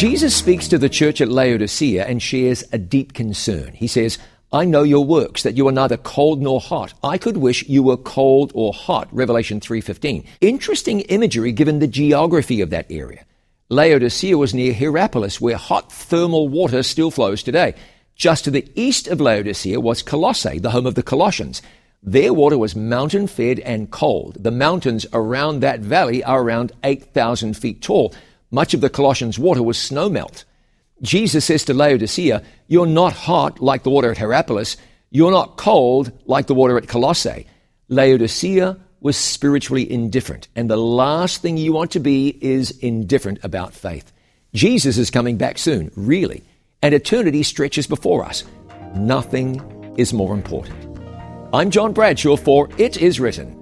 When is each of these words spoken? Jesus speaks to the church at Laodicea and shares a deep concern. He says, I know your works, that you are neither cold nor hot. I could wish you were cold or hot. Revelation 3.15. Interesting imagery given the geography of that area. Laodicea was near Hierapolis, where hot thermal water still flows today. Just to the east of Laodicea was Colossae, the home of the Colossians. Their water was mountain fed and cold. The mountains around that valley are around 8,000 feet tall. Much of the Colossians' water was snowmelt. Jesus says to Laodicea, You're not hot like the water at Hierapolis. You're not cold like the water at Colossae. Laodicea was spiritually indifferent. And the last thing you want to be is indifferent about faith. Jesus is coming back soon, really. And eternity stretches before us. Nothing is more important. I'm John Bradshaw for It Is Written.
Jesus 0.00 0.34
speaks 0.34 0.66
to 0.68 0.78
the 0.78 0.88
church 0.88 1.20
at 1.20 1.28
Laodicea 1.28 2.06
and 2.06 2.22
shares 2.22 2.64
a 2.72 2.78
deep 2.78 3.12
concern. 3.12 3.74
He 3.74 3.86
says, 3.86 4.16
I 4.50 4.64
know 4.64 4.82
your 4.82 5.04
works, 5.04 5.42
that 5.42 5.58
you 5.58 5.68
are 5.68 5.72
neither 5.72 5.98
cold 5.98 6.40
nor 6.40 6.58
hot. 6.58 6.94
I 7.04 7.18
could 7.18 7.36
wish 7.36 7.68
you 7.68 7.82
were 7.82 7.98
cold 7.98 8.50
or 8.54 8.72
hot. 8.72 9.08
Revelation 9.12 9.60
3.15. 9.60 10.24
Interesting 10.40 11.00
imagery 11.00 11.52
given 11.52 11.80
the 11.80 11.86
geography 11.86 12.62
of 12.62 12.70
that 12.70 12.86
area. 12.88 13.26
Laodicea 13.68 14.38
was 14.38 14.54
near 14.54 14.72
Hierapolis, 14.72 15.38
where 15.38 15.58
hot 15.58 15.92
thermal 15.92 16.48
water 16.48 16.82
still 16.82 17.10
flows 17.10 17.42
today. 17.42 17.74
Just 18.16 18.44
to 18.44 18.50
the 18.50 18.66
east 18.74 19.06
of 19.06 19.20
Laodicea 19.20 19.80
was 19.80 20.00
Colossae, 20.00 20.58
the 20.58 20.70
home 20.70 20.86
of 20.86 20.94
the 20.94 21.02
Colossians. 21.02 21.60
Their 22.02 22.32
water 22.32 22.56
was 22.56 22.74
mountain 22.74 23.26
fed 23.26 23.60
and 23.60 23.90
cold. 23.90 24.42
The 24.42 24.50
mountains 24.50 25.04
around 25.12 25.60
that 25.60 25.80
valley 25.80 26.24
are 26.24 26.40
around 26.40 26.72
8,000 26.84 27.54
feet 27.54 27.82
tall. 27.82 28.14
Much 28.50 28.74
of 28.74 28.80
the 28.80 28.90
Colossians' 28.90 29.38
water 29.38 29.62
was 29.62 29.76
snowmelt. 29.76 30.44
Jesus 31.02 31.44
says 31.44 31.64
to 31.64 31.74
Laodicea, 31.74 32.42
You're 32.66 32.86
not 32.86 33.12
hot 33.12 33.60
like 33.60 33.84
the 33.84 33.90
water 33.90 34.10
at 34.10 34.18
Hierapolis. 34.18 34.76
You're 35.10 35.30
not 35.30 35.56
cold 35.56 36.12
like 36.26 36.46
the 36.46 36.54
water 36.54 36.76
at 36.76 36.88
Colossae. 36.88 37.46
Laodicea 37.88 38.78
was 39.00 39.16
spiritually 39.16 39.90
indifferent. 39.90 40.48
And 40.54 40.68
the 40.68 40.76
last 40.76 41.42
thing 41.42 41.56
you 41.56 41.72
want 41.72 41.92
to 41.92 42.00
be 42.00 42.28
is 42.40 42.70
indifferent 42.70 43.40
about 43.42 43.72
faith. 43.72 44.12
Jesus 44.52 44.98
is 44.98 45.10
coming 45.10 45.36
back 45.36 45.58
soon, 45.58 45.90
really. 45.96 46.44
And 46.82 46.94
eternity 46.94 47.42
stretches 47.42 47.86
before 47.86 48.24
us. 48.24 48.44
Nothing 48.94 49.94
is 49.96 50.12
more 50.12 50.34
important. 50.34 50.76
I'm 51.52 51.70
John 51.70 51.92
Bradshaw 51.92 52.36
for 52.36 52.68
It 52.78 52.96
Is 52.96 53.20
Written. 53.20 53.59